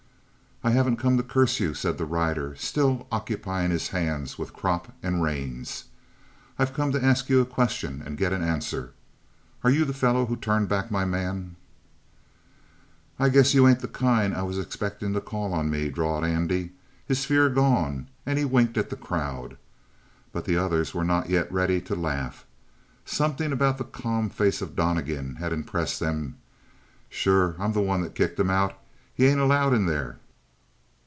[0.63, 4.93] "I haven't come to curse you," said the rider, still occupying his hands with crop
[5.01, 5.85] and reins.
[6.59, 8.93] "I've come to ask you a question and get an answer.
[9.63, 11.55] Are you the fellow who turned back my man?"
[13.17, 16.73] "I guess you ain't the kind I was expectin' to call on me," drawled Andy,
[17.07, 19.57] his fear gone, and he winked at the crowd.
[20.31, 22.45] But the others were not yet ready to laugh.
[23.03, 26.37] Something about the calm face of Donnegan had impressed them.
[27.09, 28.77] "Sure, I'm the one that kicked him out.
[29.11, 30.17] He ain't allowed in there."